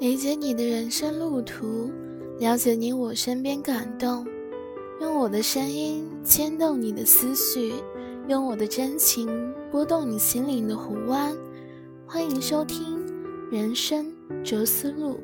[0.00, 1.92] 理解你的人生路途，
[2.38, 4.26] 了解你我身边感动，
[4.98, 7.74] 用我的声音牵动你的思绪，
[8.26, 9.28] 用我的真情
[9.70, 11.36] 拨动你心灵的湖湾。
[12.08, 13.06] 欢迎收听
[13.52, 14.10] 《人生
[14.42, 15.20] 哲思录》。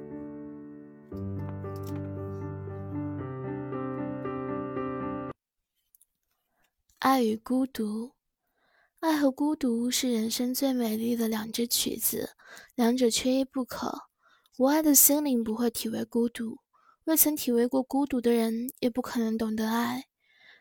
[6.98, 8.10] 爱与孤独，
[9.00, 12.32] 爱和孤独是人生最美丽的两支曲子，
[12.74, 14.02] 两者缺一不可。
[14.58, 16.60] 无爱的心灵不会体味孤独，
[17.04, 20.04] 未曾体味过孤独的人也不可能懂得爱。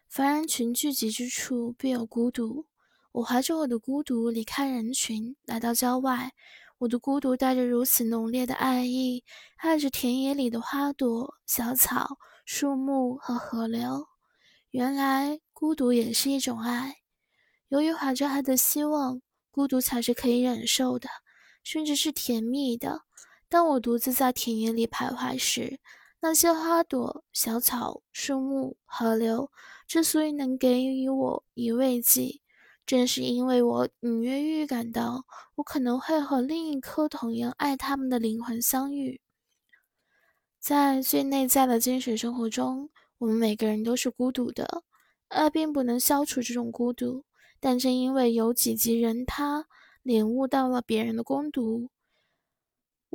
[0.09, 2.66] 凡人群聚集之处，必有孤独。
[3.13, 6.34] 我怀着我的孤独离开人群，来到郊外。
[6.80, 9.23] 我的孤独带着如此浓烈的爱意，
[9.55, 14.05] 爱着田野里的花朵、小草、树木和河流。
[14.71, 16.98] 原来孤独也是一种爱。
[17.70, 19.21] 由于怀着爱的希望，
[19.52, 21.07] 孤独才是可以忍受的，
[21.63, 23.04] 甚至是甜蜜的。
[23.48, 25.79] 当我独自在田野里徘徊时，
[26.20, 29.52] 那些花朵、小草、树木、河流
[29.87, 32.41] 之所以能给予我以慰藉，
[32.85, 39.21] 正是因为我隐约预感到，我可能会和另一颗同样爱他们的灵魂相遇。
[40.59, 44.84] 在最内在的精神生活中，我们每个人都是孤独的。
[45.27, 47.24] 爱并不能消除这种孤独，
[47.59, 49.68] 但正因为有几级人他
[50.02, 51.90] 领悟到了别人的孤独。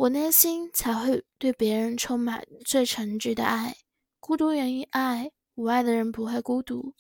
[0.01, 3.77] 我内心才会对别人充满最诚挚的爱。
[4.19, 6.95] 孤独源于爱，无爱的人不会孤独。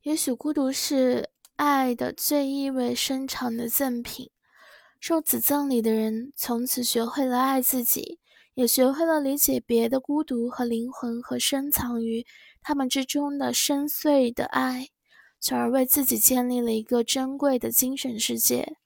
[0.00, 4.30] 也许孤独是爱的最意味深长的赠品。
[4.98, 8.18] 受此赠礼的人，从此学会了爱自己，
[8.54, 12.24] 也学会了理解别的孤独和灵魂和深藏于
[12.62, 14.88] 他们之中的深邃的爱，
[15.38, 18.78] 从而为自己建立了一个珍贵的精神世界。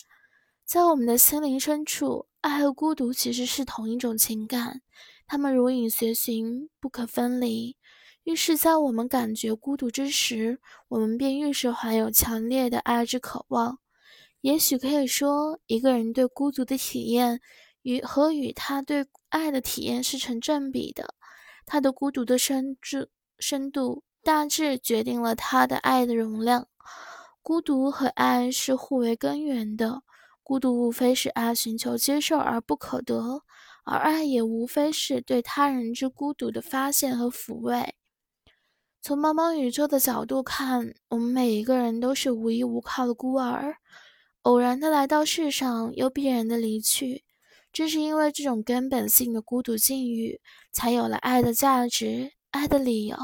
[0.64, 4.80] 在我们的心灵深处，爱和孤独其实是同一种情感，
[5.26, 7.76] 它们如影随形，不可分离。
[8.22, 10.58] 愈是在我们感觉孤独之时，
[10.88, 13.78] 我们便愈是怀有强烈的爱之渴望。
[14.40, 17.42] 也许可以说，一个人对孤独的体验
[17.82, 21.14] 与和与他对爱的体验是成正比的。
[21.66, 23.06] 他的孤独的深度
[23.38, 26.66] 深度，大致决定了他的爱的容量。
[27.42, 30.02] 孤独和爱是互为根源的。
[30.44, 33.42] 孤独无非是爱寻求接受而不可得，
[33.84, 37.94] 而爱也无非是对他人之孤独的发现和抚慰。
[39.00, 43.76] 从茫茫宇宙的角度看，我们每一个人都是无依无靠的孤儿，
[44.42, 47.24] 偶然的来到世上，又必然的离去。
[47.72, 50.40] 正是因为这种根本性的孤独境遇，
[50.70, 53.16] 才有了爱的价值，爱的理由。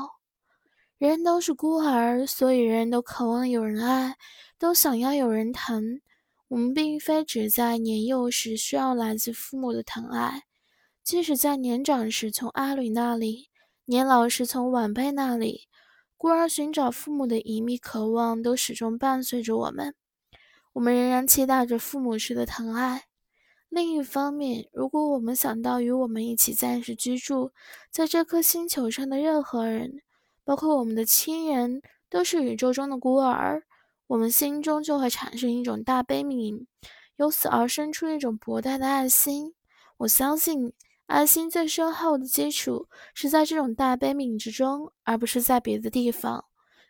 [0.97, 4.17] 人人都是孤儿，所以人人都渴望有人爱，
[4.59, 6.01] 都想要有人疼。
[6.51, 10.43] 我们并非只在年幼时需要来自父母的疼爱，
[11.05, 13.51] 即使在年长时从阿吕那里，
[13.85, 15.69] 年老时从晚辈那里，
[16.17, 19.95] 孤儿寻找父母的隐秘渴望都始终伴随着我们。
[20.73, 23.05] 我们仍然期待着父母时的疼爱。
[23.69, 27.53] 另一方面，如果我们想到与我们一起暂时居住
[27.93, 30.03] 在这颗星球上的任何人，
[30.43, 33.63] 包括我们的亲人，都是宇宙中的孤儿。
[34.11, 36.67] 我们心中就会产生一种大悲悯，
[37.15, 39.55] 由此而生出一种博大的爱心。
[39.99, 40.73] 我相信，
[41.07, 46.47] 爱心最深厚的基础是在这种大悲悯之中，而不是在别的地方。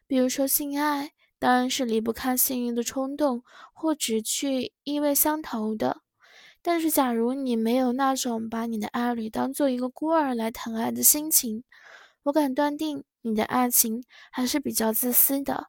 [0.07, 3.43] 比如说，性爱当然是离不开性欲的冲动
[3.75, 6.01] 或只去意味相投的。
[6.63, 11.65] 但是，假如你没有那种把你的爱侣当做一个孤儿来疼爱的心情，
[12.23, 14.03] 我敢断定，你的爱情
[14.33, 15.69] 还是比较自私的。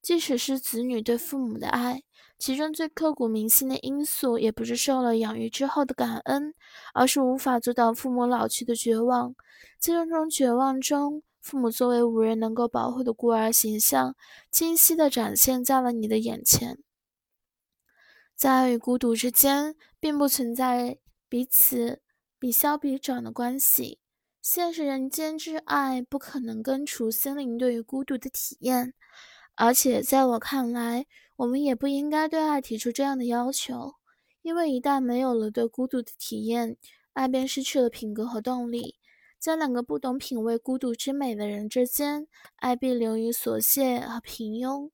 [0.00, 2.02] 即使是子女对父母的爱，
[2.38, 6.54] 其中最刻骨铭心的因素，也不是受了养育之后的感恩，
[6.94, 9.34] 而是无法做到父母老去的绝望。
[9.78, 14.14] 在这种绝望中，父母作为无人能够保护的孤儿形象，
[14.50, 16.78] 清晰地展现在了你的眼前。
[18.36, 20.98] 在爱与孤独之间，并不存在
[21.28, 22.00] 彼此
[22.38, 23.98] 比消彼长的关系。
[24.40, 28.94] 现实人间之爱，不可能根除心灵对于孤独的体验。
[29.60, 33.94] 而且，在我看来，我们也不应该对爱提出这样的要求，
[34.42, 36.76] 因为一旦没有了对孤独的体验，
[37.12, 38.94] 爱便失去了品格和动力。
[39.36, 44.90] 在两个不懂品味孤独之美的人之间，爱必流于琐屑和平庸。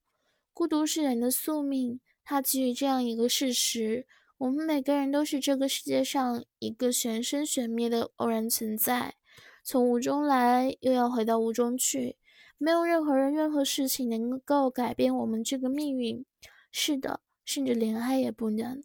[0.55, 4.07] 孤独是人的宿命，它基于这样一个事实：
[4.39, 9.15] 我们每个人都是这个世界上一个玄生玄灭的偶然存在，
[9.63, 12.17] 从无中来，又要回到无中去。
[12.65, 16.25] 没有任何人、任何事情能够改变我们这个命运。
[16.73, 18.83] 是的，甚至连爱也不能。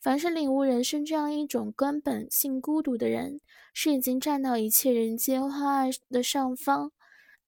[0.00, 3.42] 凡是领悟人生这样一种根本性孤独的人，
[3.74, 6.90] 是已经站到一切人间欢爱的上方。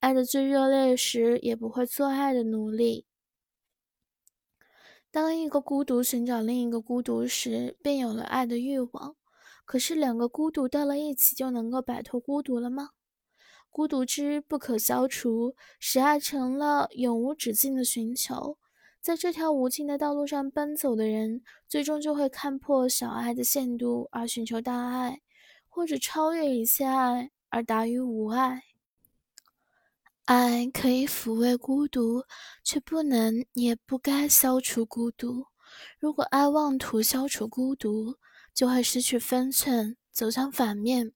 [0.00, 3.06] 爱的最热烈时，也不会做爱的奴隶。
[5.11, 9.17] 当一个孤独寻找另一个孤独时，便有了爱的欲望。
[9.65, 12.91] 可是，两个孤独到了一起，就能够摆脱孤独了吗？
[13.70, 18.58] 孤独之不可消除，使爱成了永无止境的寻求。
[19.00, 25.20] 在这条无尽的道路上奔走的人，最终就会看破小爱的限度，而寻求大爱，
[25.69, 28.64] 或者超越一切爱，而达于无爱。
[30.26, 32.25] 爱可以抚慰孤独，
[32.62, 35.46] 却不能也不该消除孤独。
[35.99, 38.17] 如果爱妄图消除孤独，
[38.52, 41.12] 就会失去分寸，走向反面。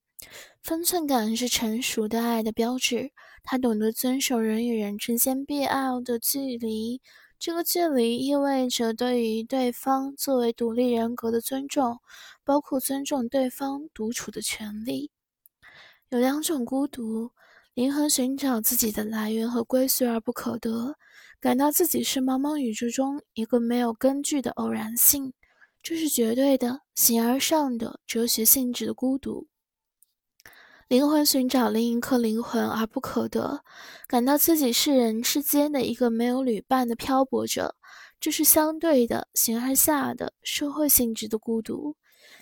[0.62, 3.10] 分寸感是成熟的爱的标志，
[3.42, 7.00] 他懂得遵守人与人之间必要的距离。
[7.38, 11.98] 这个距离意味着对于对方作为独立人格的尊重，
[12.44, 15.10] 包括尊重对方独处的权利。
[16.08, 17.30] 有两种孤独。
[17.74, 20.94] 灵魂寻找自己的来源和归宿而不可得，
[21.40, 25.32] 感到自己是茫茫宇宙中一个没有根据的偶然性，
[25.82, 29.48] 这是绝对的形而上的哲学性质的孤独。
[30.94, 33.64] 灵魂寻找另一颗灵魂而不可得，
[34.06, 37.74] 感到自己是人世间的一个没有旅伴的漂泊者，
[38.20, 41.96] 这是相对的形而下的社会性质的孤独。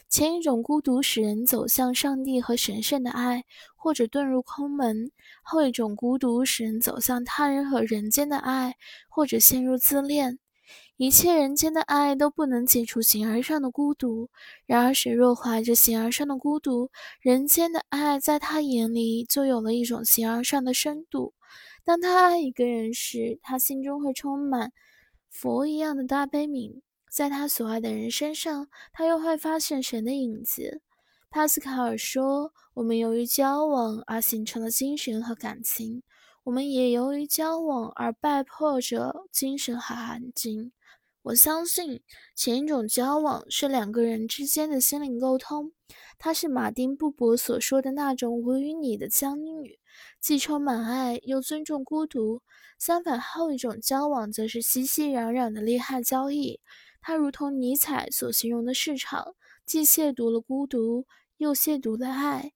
[0.06, 5.08] 前一种孤独使人走向上帝和神圣的爱，或者遁入空门；
[5.42, 8.76] 后一种孤独使人走向他人和人间的爱，
[9.08, 10.38] 或者陷入自恋。
[11.02, 14.30] 一切人间的爱都不能解除形而上的孤独。
[14.66, 21.34] 然而，谁若怀着形而上的孤独，人间的爱在他眼里就有了一种形而上的深度。
[21.82, 24.70] 当他爱一个人时，他心中会充满
[25.28, 26.82] 佛一样的大悲悯。
[27.10, 30.82] 在他所爱的人身上，他又会发现神的影子。
[31.30, 36.04] 帕斯卡尔说：“我们由于交往而形成了精神和感情，
[36.44, 40.72] 我们也由于交往而败破着精神和含金。”
[41.22, 42.02] 我相信
[42.34, 45.70] 前一种交往是两个人之间的心灵沟通，
[46.18, 49.78] 它是马丁·布伯所说的那种“我与你”的相遇，
[50.20, 52.42] 既充满爱又尊重孤独。
[52.76, 56.58] 相反，后一种交往则是熙熙攘攘的利害交易。
[57.00, 61.06] 它如同尼采所形容的市场，既亵渎了孤独，
[61.36, 62.52] 又亵渎了爱。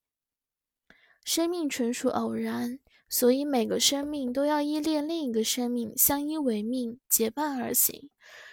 [1.24, 8.10] 生命纯属偶然，所以每个生命都要依恋另一个生命，相依为命，结伴而行。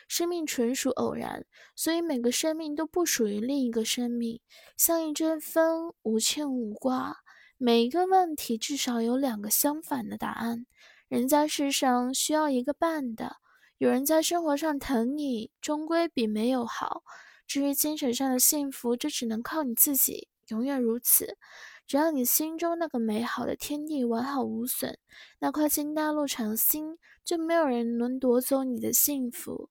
[0.08, 1.46] 生命纯属偶然，
[1.76, 4.40] 所以每个生命都不属于另一个生命，
[4.78, 7.18] 像一阵风，无牵无挂。
[7.58, 10.66] 每一个问题至少有两个相反的答案。
[11.08, 13.38] 人在世上需要一个伴的。
[13.78, 17.04] 有人在生活上疼你，终归比没有好。
[17.48, 21.38] 至于精神上的幸福，这只能靠你自己，永远如此。
[21.86, 24.98] 只要你心中那个美好的天地完好无损，
[25.40, 29.70] 那块金大陆长心，就没有人能夺走你的幸福。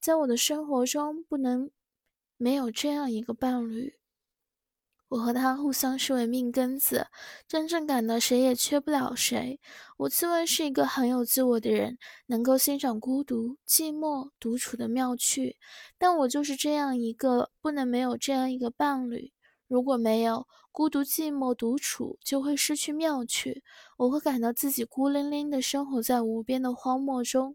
[0.00, 1.70] 在我的生活中，不能
[2.36, 3.94] 没有这样一个伴侣。
[5.08, 7.08] 我和他互相视为命根子，
[7.48, 9.60] 真正感到谁也缺不了谁。
[9.96, 15.56] 我自问是一个很有自我的人，能够欣赏孤独、寂寞、独处的妙趣，
[15.98, 19.32] 但我就是这样一个不能没有这样一个伴侣。
[19.70, 23.62] 如果没有孤独、寂寞、独处，就会失去妙趣。
[23.98, 27.54] 我会感到自己孤零零地生活在无边的荒漠中。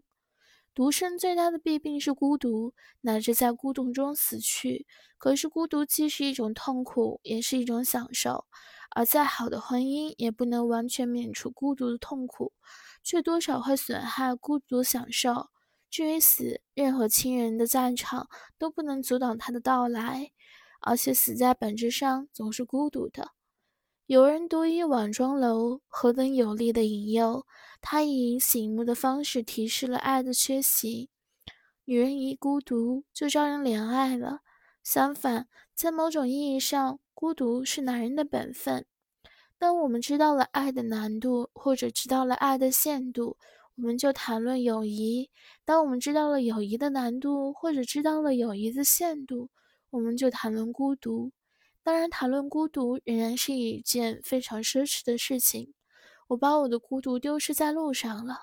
[0.74, 4.86] 独生最大的弊病是孤独，乃至在孤独中死去。
[5.18, 8.46] 可是，孤独既是一种痛苦，也是一种享受。
[8.92, 12.54] 而再好的婚姻，也不能完全免除孤独的痛苦，
[13.02, 15.50] 却多少会损害孤独享受。
[15.90, 20.30] 至于死，任何亲人的在场都不能阻挡他的到来，
[20.80, 23.30] 而且死在本质上总是孤独的。
[24.06, 27.44] 有人独倚晚妆楼，何等有力的引诱！
[27.80, 31.10] 他以醒目的方式提示了爱的缺席。
[31.84, 34.40] 女人一孤独，就招人怜爱了。
[34.84, 38.86] 相反，在某种意义上，孤独是男人的本分。
[39.58, 43.36] 当我们知道了爱的难度，或者知道了爱的限度，
[43.74, 45.30] 我们就谈论友谊；
[45.64, 49.48] 当我们知道了友谊的难度，或者知道了友谊的限度，
[49.96, 51.32] 我们就谈论孤独。
[51.82, 55.72] 当然，谈论孤独仍然是一件非常奢侈的事情。
[56.28, 58.40] 我把我的孤独丢失在路上了，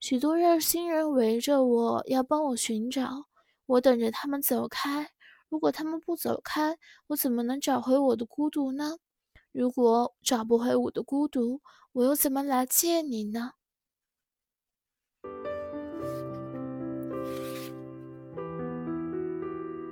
[0.00, 3.26] 许多热心人围着我要帮我寻找，
[3.66, 5.10] 我等着他们走开。
[5.50, 8.96] 如果他们不走开，我怎么能找回我的孤独呢？
[9.52, 11.60] 如果找不回我的孤独，
[11.92, 13.52] 我又怎么来见你呢？